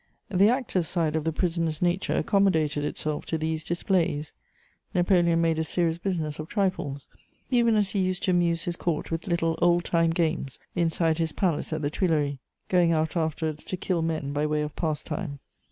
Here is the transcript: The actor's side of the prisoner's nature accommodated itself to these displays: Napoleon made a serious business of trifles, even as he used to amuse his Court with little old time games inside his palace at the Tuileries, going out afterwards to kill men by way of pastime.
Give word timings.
The 0.31 0.49
actor's 0.49 0.87
side 0.87 1.15
of 1.15 1.25
the 1.25 1.31
prisoner's 1.31 1.79
nature 1.79 2.17
accommodated 2.17 2.83
itself 2.83 3.23
to 3.27 3.37
these 3.37 3.63
displays: 3.63 4.33
Napoleon 4.95 5.39
made 5.41 5.59
a 5.59 5.63
serious 5.63 5.99
business 5.99 6.39
of 6.39 6.47
trifles, 6.49 7.07
even 7.51 7.75
as 7.75 7.91
he 7.91 7.99
used 7.99 8.23
to 8.23 8.31
amuse 8.31 8.63
his 8.63 8.75
Court 8.75 9.11
with 9.11 9.27
little 9.27 9.59
old 9.61 9.85
time 9.85 10.09
games 10.09 10.57
inside 10.73 11.19
his 11.19 11.33
palace 11.33 11.71
at 11.71 11.83
the 11.83 11.91
Tuileries, 11.91 12.39
going 12.67 12.91
out 12.91 13.15
afterwards 13.15 13.63
to 13.65 13.77
kill 13.77 14.01
men 14.01 14.33
by 14.33 14.47
way 14.47 14.63
of 14.63 14.75
pastime. 14.75 15.37